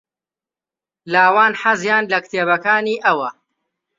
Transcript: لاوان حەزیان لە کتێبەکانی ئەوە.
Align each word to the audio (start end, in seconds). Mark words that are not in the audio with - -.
لاوان 1.13 1.53
حەزیان 1.61 2.03
لە 2.11 2.19
کتێبەکانی 2.23 3.01
ئەوە. 3.05 3.29